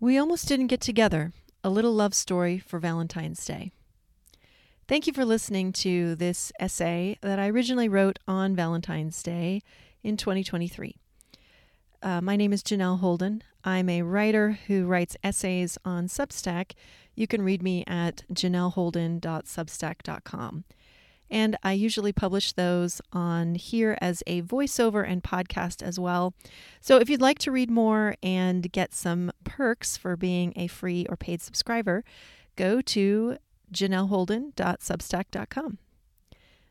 [0.00, 1.32] We almost didn't get together.
[1.64, 3.72] A little love story for Valentine's Day.
[4.86, 9.60] Thank you for listening to this essay that I originally wrote on Valentine's Day
[10.04, 10.94] in 2023.
[12.00, 13.42] Uh, my name is Janelle Holden.
[13.64, 16.74] I'm a writer who writes essays on Substack.
[17.16, 20.64] You can read me at janelleholden.substack.com.
[21.30, 26.34] And I usually publish those on here as a voiceover and podcast as well.
[26.80, 31.06] So if you'd like to read more and get some perks for being a free
[31.08, 32.04] or paid subscriber,
[32.56, 33.36] go to
[33.72, 35.78] janelleholden.substack.com.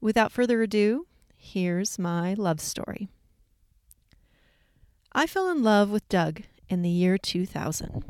[0.00, 1.06] Without further ado,
[1.36, 3.08] here's my love story.
[5.12, 8.04] I fell in love with Doug in the year 2000.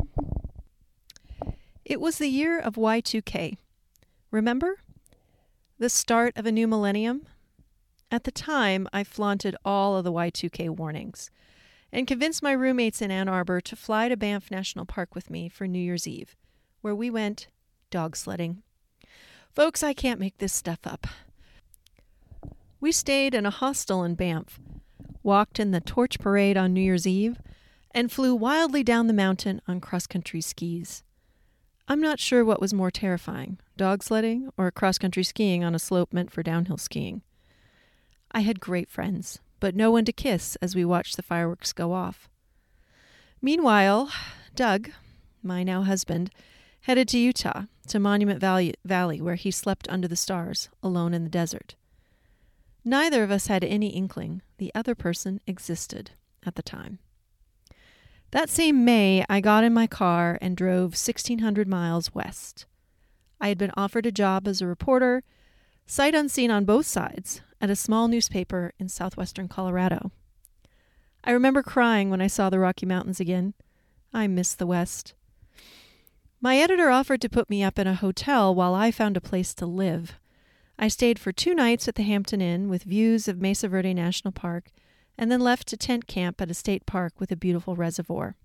[1.85, 3.57] It was the year of Y2K.
[4.31, 4.77] Remember?
[5.81, 7.27] The start of a new millennium?
[8.11, 11.31] At the time, I flaunted all of the Y2K warnings
[11.91, 15.49] and convinced my roommates in Ann Arbor to fly to Banff National Park with me
[15.49, 16.37] for New Year's Eve,
[16.83, 17.49] where we went
[17.91, 18.63] dog sledding.
[19.55, 21.07] Folks, I can't make this stuff up.
[22.79, 24.61] We stayed in a hostel in Banff,
[25.23, 27.39] walked in the torch parade on New Year's Eve,
[27.93, 31.03] and flew wildly down the mountain on cross country skis.
[31.91, 35.81] I'm not sure what was more terrifying dog sledding or cross country skiing on a
[35.81, 37.23] slope meant for downhill skiing.
[38.31, 41.93] I had great friends, but no one to kiss as we watched the fireworks go
[41.93, 42.29] off.
[43.43, 44.09] Meanwhile,
[44.55, 44.91] Doug,
[45.43, 46.31] my now husband,
[46.83, 51.29] headed to Utah, to Monument Valley, where he slept under the stars, alone in the
[51.29, 51.75] desert.
[52.85, 56.13] Neither of us had any inkling the other person existed
[56.47, 57.01] at the time.
[58.33, 62.67] That same May, I got in my car and drove 1,600 miles west.
[63.41, 65.25] I had been offered a job as a reporter,
[65.87, 70.13] sight unseen on both sides, at a small newspaper in southwestern Colorado.
[71.25, 73.55] I remember crying when I saw the Rocky Mountains again.
[74.13, 75.15] I miss the West.
[76.41, 79.53] My editor offered to put me up in a hotel while I found a place
[79.55, 80.19] to live.
[80.79, 84.33] I stayed for two nights at the Hampton Inn with views of Mesa Verde National
[84.33, 84.71] Park
[85.21, 88.37] and then left to tent camp at a state park with a beautiful reservoir.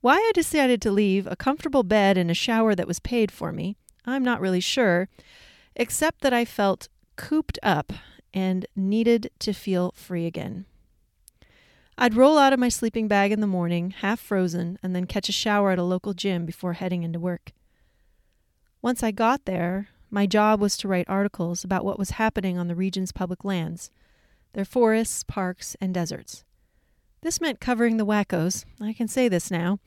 [0.00, 3.52] Why I decided to leave a comfortable bed and a shower that was paid for
[3.52, 5.08] me, I'm not really sure,
[5.76, 7.92] except that I felt cooped up
[8.34, 10.64] and needed to feel free again.
[11.96, 15.28] I'd roll out of my sleeping bag in the morning, half frozen, and then catch
[15.28, 17.52] a shower at a local gym before heading into work.
[18.82, 22.66] Once I got there, my job was to write articles about what was happening on
[22.66, 23.92] the region's public lands,
[24.52, 26.44] their forests, parks, and deserts.
[27.22, 29.78] This meant covering the wackos, I can say this now,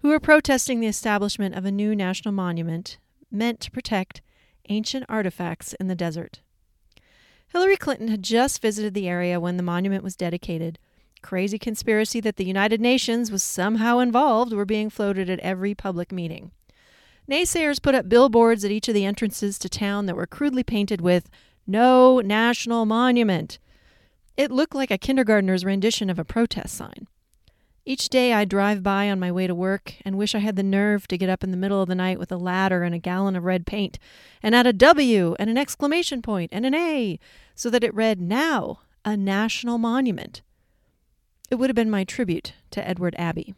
[0.00, 2.98] who were protesting the establishment of a new national monument
[3.30, 4.20] meant to protect
[4.68, 6.40] ancient artifacts in the desert.
[7.48, 10.78] Hillary Clinton had just visited the area when the monument was dedicated.
[11.22, 16.12] Crazy conspiracy that the United Nations was somehow involved were being floated at every public
[16.12, 16.50] meeting.
[17.30, 21.00] Naysayers put up billboards at each of the entrances to town that were crudely painted
[21.00, 21.30] with
[21.66, 23.58] No National Monument
[24.36, 27.06] it looked like a kindergartner's rendition of a protest sign.
[27.86, 30.62] Each day I drive by on my way to work and wish I had the
[30.62, 32.98] nerve to get up in the middle of the night with a ladder and a
[32.98, 33.98] gallon of red paint
[34.42, 37.18] and add a W and an exclamation point and an A
[37.54, 40.40] so that it read, Now, a national monument.
[41.50, 43.54] It would have been my tribute to Edward Abbey.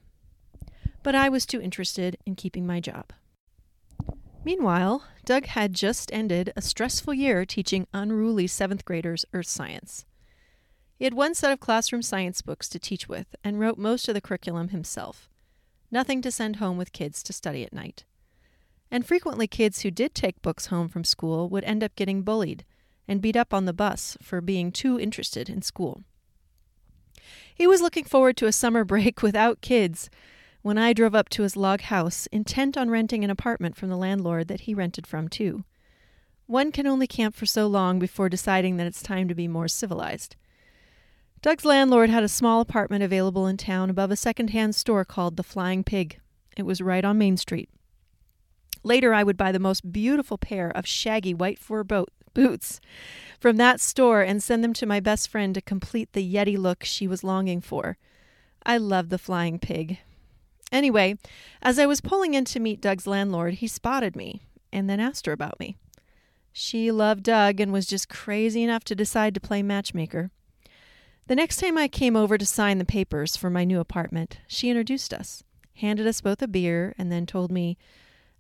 [1.05, 3.13] But I was too interested in keeping my job.
[4.45, 10.05] Meanwhile, Doug had just ended a stressful year teaching unruly seventh graders earth science.
[10.97, 14.15] He had one set of classroom science books to teach with and wrote most of
[14.15, 15.29] the curriculum himself.
[15.91, 18.05] Nothing to send home with kids to study at night.
[18.91, 22.65] And frequently, kids who did take books home from school would end up getting bullied
[23.07, 26.03] and beat up on the bus for being too interested in school.
[27.55, 30.09] He was looking forward to a summer break without kids
[30.63, 33.97] when I drove up to his log house, intent on renting an apartment from the
[33.97, 35.65] landlord that he rented from, too.
[36.47, 39.69] One can only camp for so long before deciding that it's time to be more
[39.69, 40.34] civilized.
[41.43, 45.43] Doug's landlord had a small apartment available in town above a second-hand store called the
[45.43, 46.19] Flying Pig.
[46.57, 47.69] It was right on Main Street.
[48.83, 52.81] Later, I would buy the most beautiful pair of shaggy white fur boat boots
[53.41, 56.84] from that store and send them to my best friend to complete the Yeti look
[56.84, 57.97] she was longing for.
[58.65, 59.99] I loved the Flying Pig.
[60.72, 61.16] Anyway,
[61.63, 65.27] as I was pulling in to meet Doug's landlord, he spotted me and then asked
[65.27, 65.77] her about me.
[66.53, 70.31] She loved Doug and was just crazy enough to decide to play matchmaker.
[71.28, 74.71] The next time I came over to sign the papers for my new apartment, she
[74.71, 75.43] introduced us,
[75.75, 77.77] handed us both a beer, and then told me,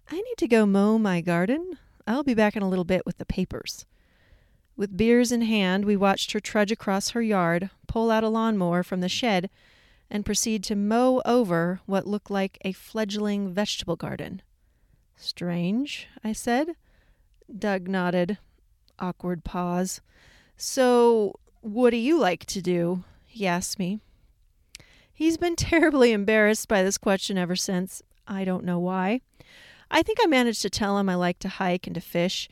[0.08, 1.78] I need to go mow my garden.
[2.06, 3.86] I'll be back in a little bit with the papers.
[4.76, 8.84] With beers in hand, we watched her trudge across her yard, pull out a lawnmower
[8.84, 9.50] from the shed,
[10.08, 14.42] and proceed to mow over what looked like a fledgling vegetable garden.
[15.16, 16.76] Strange, I said.
[17.58, 18.38] Doug nodded.
[19.00, 20.00] Awkward pause.
[20.56, 21.34] So,
[21.66, 23.02] what do you like to do?
[23.24, 23.98] He asked me.
[25.12, 28.02] He's been terribly embarrassed by this question ever since.
[28.26, 29.20] I don't know why.
[29.90, 32.48] I think I managed to tell him I like to hike and to fish.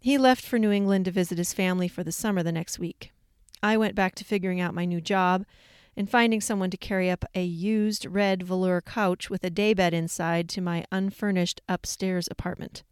[0.00, 3.12] He left for New England to visit his family for the summer the next week.
[3.62, 5.44] I went back to figuring out my new job
[5.96, 10.48] and finding someone to carry up a used red velour couch with a daybed inside
[10.48, 12.82] to my unfurnished upstairs apartment.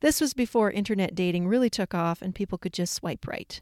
[0.00, 3.60] This was before internet dating really took off and people could just swipe right.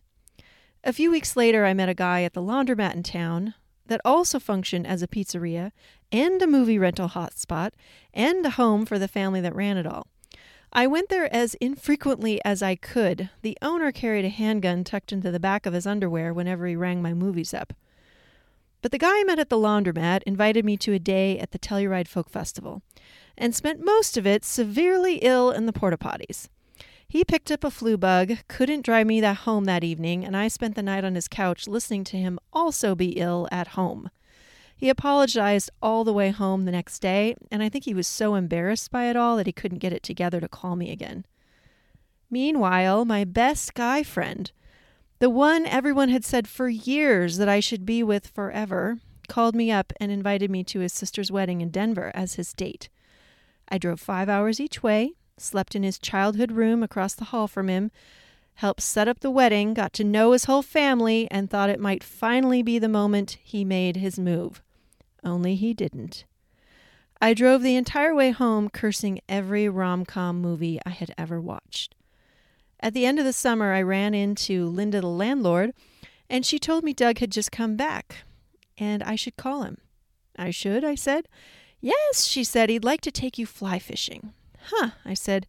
[0.85, 3.55] A few weeks later, I met a guy at the laundromat in town
[3.87, 5.73] that also functioned as a pizzeria
[6.13, 7.73] and a movie rental hotspot
[8.15, 10.07] and a home for the family that ran it all.
[10.73, 13.31] I went there as infrequently as I could.
[13.43, 17.03] The owner carried a handgun tucked into the back of his underwear whenever he rang
[17.03, 17.73] my movies up.
[18.81, 21.59] But the guy I met at the laundromat invited me to a day at the
[21.59, 22.83] Telluride Folk Festival
[23.37, 26.49] and spent most of it severely ill in the porta potties.
[27.11, 30.49] He picked up a flu bug, couldn't drive me that home that evening, and I
[30.49, 34.11] spent the night on his couch listening to him also be ill at home.
[34.77, 38.35] He apologized all the way home the next day, and I think he was so
[38.35, 41.25] embarrassed by it all that he couldn't get it together to call me again.
[42.31, 44.53] Meanwhile, my best guy friend,
[45.19, 49.71] the one everyone had said for years that I should be with forever, called me
[49.71, 52.91] up and invited me to his sister's wedding in Denver as his date.
[53.67, 57.69] I drove five hours each way, slept in his childhood room across the hall from
[57.69, 57.91] him,
[58.55, 62.03] helped set up the wedding, got to know his whole family, and thought it might
[62.03, 64.63] finally be the moment he made his move.
[65.25, 66.25] Only he didn't.
[67.21, 71.95] I drove the entire way home cursing every rom com movie I had ever watched.
[72.81, 75.73] At the end of the summer, I ran into Linda, the landlord,
[76.31, 78.25] and she told me Doug had just come back
[78.79, 79.79] and I should call him.
[80.39, 81.29] I should, I said.
[81.81, 84.33] Yes, she said, he'd like to take you fly fishing.
[84.65, 85.47] Huh, I said.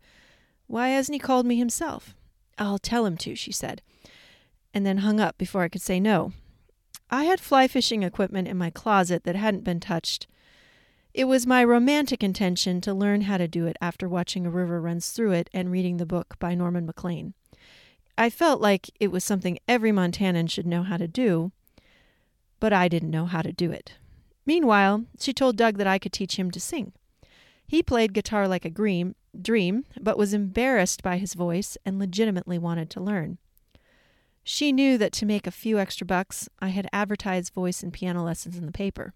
[0.68, 2.16] Why hasn't he called me himself?
[2.58, 3.82] I'll tell him to, she said,
[4.74, 6.34] and then hung up before I could say no.
[7.10, 10.28] I had fly fishing equipment in my closet that hadn't been touched.
[11.14, 14.80] It was my romantic intention to learn how to do it after watching A River
[14.80, 17.34] Runs Through It and reading the book by Norman Maclean.
[18.16, 21.52] I felt like it was something every Montanan should know how to do,
[22.60, 23.94] but I didn't know how to do it.
[24.46, 26.94] Meanwhile, she told Doug that I could teach him to sing.
[27.70, 32.58] He played guitar like a dream, dream, but was embarrassed by his voice and legitimately
[32.58, 33.38] wanted to learn.
[34.44, 38.24] She knew that to make a few extra bucks, I had advertised voice and piano
[38.24, 39.14] lessons in the paper.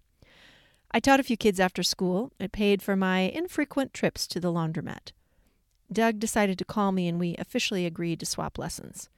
[0.92, 2.30] I taught a few kids after school.
[2.38, 5.10] It paid for my infrequent trips to the laundromat.
[5.92, 9.08] Doug decided to call me, and we officially agreed to swap lessons.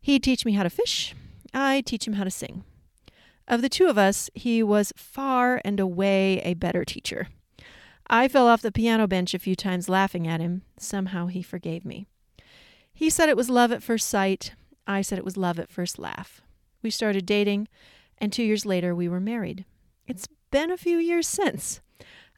[0.00, 1.16] He'd teach me how to fish,
[1.52, 2.62] I'd teach him how to sing.
[3.48, 7.26] Of the two of us, he was far and away a better teacher.
[8.12, 10.62] I fell off the piano bench a few times laughing at him.
[10.76, 12.08] Somehow he forgave me.
[12.92, 14.52] He said it was love at first sight,
[14.84, 16.40] I said it was love at first laugh.
[16.82, 17.68] We started dating,
[18.18, 19.64] and two years later we were married.
[20.08, 21.80] It's been a few years since.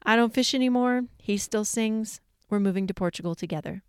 [0.03, 1.05] I don't fish anymore.
[1.17, 2.21] He still sings.
[2.51, 3.81] We're moving to Portugal together.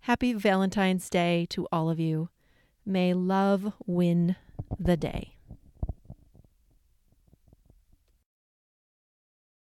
[0.00, 2.30] Happy Valentine's Day to all of you.
[2.84, 4.34] May love win
[4.80, 5.37] the day.